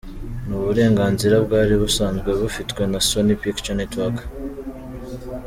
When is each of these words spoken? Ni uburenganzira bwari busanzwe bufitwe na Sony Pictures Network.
Ni 0.47 0.53
uburenganzira 0.59 1.35
bwari 1.45 1.73
busanzwe 1.81 2.29
bufitwe 2.39 2.81
na 2.91 2.99
Sony 3.07 3.35
Pictures 3.41 3.77
Network. 3.79 4.17